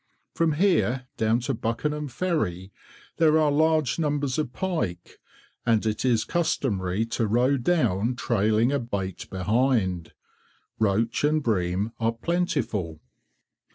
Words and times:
From 0.33 0.53
here 0.53 1.05
down 1.17 1.41
to 1.41 1.53
Buckenham 1.53 2.07
Ferry 2.09 2.71
there 3.17 3.37
are 3.37 3.51
large 3.51 3.99
numbers 3.99 4.39
of 4.39 4.51
pike, 4.51 5.19
and 5.63 5.85
it 5.85 6.03
is 6.03 6.23
customary 6.25 7.05
to 7.05 7.27
row 7.27 7.55
down 7.55 8.15
trailing 8.15 8.71
a 8.71 8.79
bait 8.79 9.29
behind. 9.29 10.13
Roach 10.79 11.23
and 11.23 11.43
bream 11.43 11.91
are 11.99 12.13
plentiful. 12.13 12.99